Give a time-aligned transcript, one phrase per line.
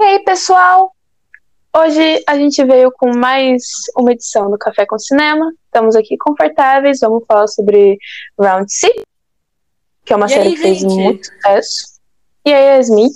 [0.00, 0.96] E aí, pessoal?
[1.76, 3.62] Hoje a gente veio com mais
[3.94, 5.52] uma edição do Café com Cinema.
[5.66, 7.98] Estamos aqui confortáveis, vamos falar sobre
[8.40, 8.94] Round 6,
[10.02, 10.94] que é uma E série aí, que fez gente?
[10.94, 12.00] muito sucesso.
[12.46, 13.08] E aí, Yasmin?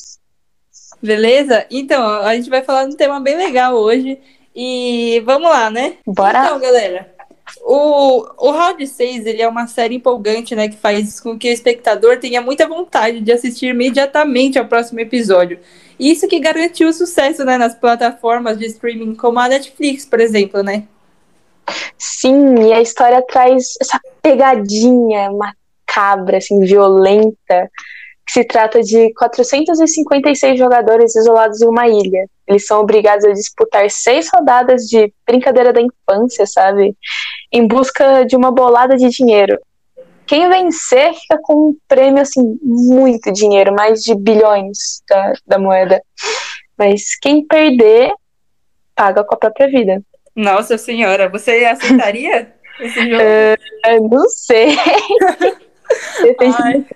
[1.03, 1.67] Beleza?
[1.71, 4.21] Então, a gente vai falar de um tema bem legal hoje.
[4.55, 5.97] E vamos lá, né?
[6.07, 6.45] Bora?
[6.45, 7.14] Então, galera,
[7.67, 10.69] o, o Round 6 ele é uma série empolgante, né?
[10.69, 15.59] Que faz com que o espectador tenha muita vontade de assistir imediatamente ao próximo episódio.
[15.99, 17.57] Isso que garantiu o sucesso, né?
[17.57, 20.85] Nas plataformas de streaming como a Netflix, por exemplo, né?
[21.97, 27.71] Sim, e a história traz essa pegadinha macabra, assim, violenta,
[28.27, 32.29] que se trata de 456 jogadores isolados em uma ilha.
[32.47, 36.97] Eles são obrigados a disputar seis rodadas de brincadeira da infância, sabe?
[37.51, 39.59] Em busca de uma bolada de dinheiro.
[40.27, 46.03] Quem vencer fica com um prêmio, assim, muito dinheiro, mais de bilhões da, da moeda.
[46.79, 48.11] Mas quem perder,
[48.95, 50.03] paga com a própria vida.
[50.35, 53.23] Nossa senhora, você aceitaria esse jogo?
[53.87, 54.77] Eu não sei.
[56.23, 56.87] Depende Ai.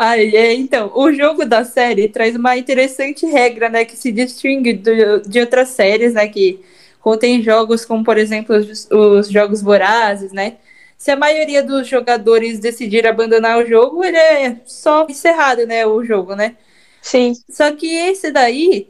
[0.00, 4.74] Ai, é, então, o jogo da série traz uma interessante regra, né, que se distingue
[4.74, 6.60] do- de outras séries, né, que
[7.00, 10.58] contém jogos como, por exemplo, os, os jogos vorazes, né?
[10.96, 16.04] Se a maioria dos jogadores decidir abandonar o jogo, ele é só encerrado, né, o
[16.04, 16.56] jogo, né?
[17.00, 17.34] Sim.
[17.48, 18.88] Só que esse daí,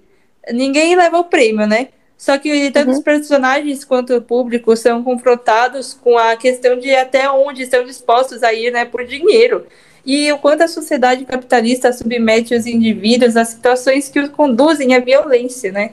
[0.53, 1.89] ninguém leva o prêmio, né?
[2.17, 2.93] Só que tanto Uhum.
[2.93, 8.43] os personagens quanto o público são confrontados com a questão de até onde estão dispostos
[8.43, 9.67] a ir, né, por dinheiro.
[10.09, 15.01] E o quanto a sociedade capitalista submete os indivíduos a situações que os conduzem à
[15.01, 15.93] violência, né?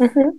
[0.00, 0.38] Uhum.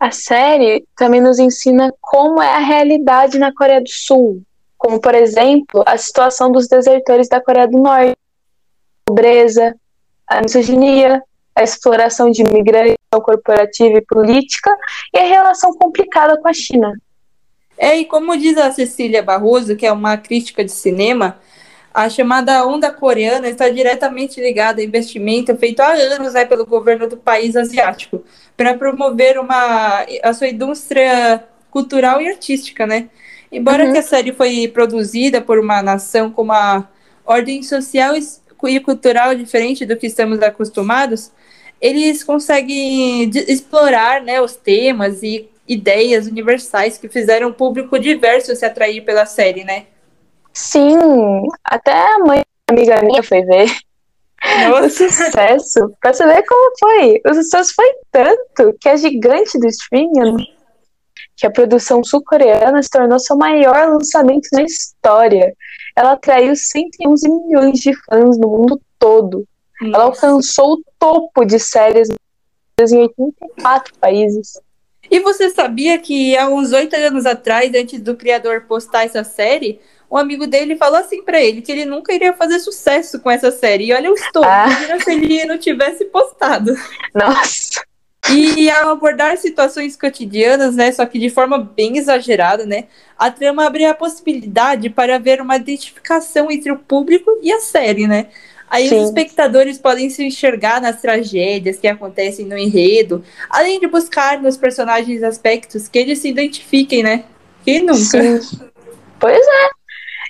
[0.00, 4.42] A série também nos ensina como é a realidade na Coreia do Sul,
[4.78, 9.76] como, por exemplo, a situação dos desertores da Coreia do Norte, a pobreza,
[10.26, 11.22] a misoginia,
[11.54, 14.74] a exploração de imigrantes corporativa e política
[15.12, 16.90] e a relação complicada com a China.
[17.78, 21.38] É, e como diz a Cecília Barroso, que é uma crítica de cinema,
[21.94, 27.08] a chamada onda coreana está diretamente ligada a investimento feito há anos né, pelo governo
[27.08, 28.22] do país asiático
[28.56, 33.08] para promover uma, a sua indústria cultural e artística, né?
[33.50, 33.92] Embora Uhum.
[33.92, 36.88] que a série foi produzida por uma nação com uma
[37.24, 41.30] ordem social e cultural diferente do que estamos acostumados,
[41.80, 48.64] eles conseguem explorar né, os temas e ideias universais que fizeram o público diverso se
[48.64, 49.86] atrair pela série, né?
[50.52, 50.96] Sim,
[51.64, 53.70] até a mãe amiga minha foi ver.
[54.44, 57.20] O Nossa, sucesso, pra você ver como foi.
[57.26, 60.46] O sucesso foi tanto que a gigante do streaming,
[61.36, 65.52] que a produção sul-coreana se tornou seu maior lançamento na história.
[65.96, 69.44] Ela atraiu 111 milhões de fãs no mundo todo.
[69.82, 72.08] Ela alcançou o topo de séries
[72.80, 74.60] em 84 países.
[75.10, 79.80] E você sabia que há uns oito anos atrás, antes do criador postar essa série,
[80.10, 83.50] um amigo dele falou assim pra ele que ele nunca iria fazer sucesso com essa
[83.50, 83.86] série.
[83.86, 84.66] E olha o estouro, Ah.
[84.68, 86.74] imagina se ele não tivesse postado.
[87.14, 87.82] Nossa,
[88.30, 92.84] E ao abordar situações cotidianas, né, só que de forma bem exagerada, né,
[93.18, 98.06] a trama abre a possibilidade para haver uma identificação entre o público e a série,
[98.06, 98.26] né?
[98.70, 98.98] Aí Sim.
[98.98, 104.56] os espectadores podem se enxergar nas tragédias que acontecem no enredo, além de buscar nos
[104.56, 107.24] personagens aspectos que eles se identifiquem, né?
[107.64, 108.40] Quem nunca?
[108.40, 108.60] Sim.
[109.18, 109.78] Pois é.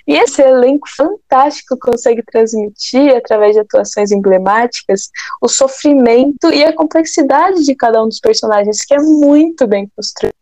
[0.07, 7.63] E esse elenco fantástico consegue transmitir, através de atuações emblemáticas, o sofrimento e a complexidade
[7.63, 10.33] de cada um dos personagens, que é muito bem construído.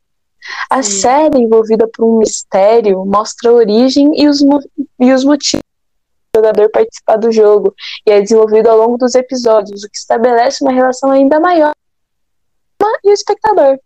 [0.69, 1.01] A Sim.
[1.01, 4.39] série, envolvida por um mistério, mostra a origem e os,
[4.99, 5.67] e os motivos
[6.37, 7.73] jogador participar do jogo,
[8.05, 11.73] e é desenvolvido ao longo dos episódios, o que estabelece uma relação ainda maior
[13.03, 13.79] e o espectador.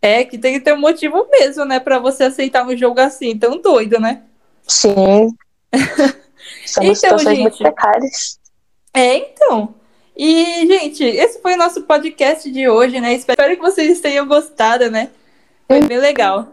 [0.00, 3.36] É que tem que ter um motivo mesmo, né, para você aceitar um jogo assim,
[3.36, 4.22] tão doido, né?
[4.66, 5.34] Sim.
[6.66, 7.62] São Então, situações muito gente.
[7.62, 8.38] precárias.
[8.94, 9.74] É, então.
[10.16, 13.12] E, gente, esse foi o nosso podcast de hoje, né?
[13.14, 15.10] Espero que vocês tenham gostado, né?
[15.66, 16.48] Foi bem legal.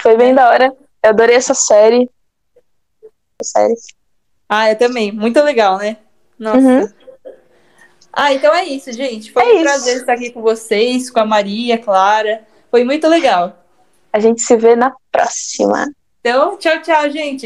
[0.00, 0.76] Foi bem da hora.
[1.02, 2.08] Eu adorei essa série.
[3.40, 3.74] Essa série.
[4.48, 5.10] Ah, eu também.
[5.12, 5.96] Muito legal, né?
[6.38, 6.58] Nossa.
[6.58, 6.88] Uhum.
[8.12, 9.32] Ah, então é isso, gente.
[9.32, 9.62] Foi É um isso.
[9.62, 12.42] prazer estar aqui com vocês, com a Maria, Clara.
[12.70, 13.64] Foi muito legal.
[14.12, 15.90] A gente se vê na próxima.
[16.20, 17.40] Então, tchau, tchau, gente.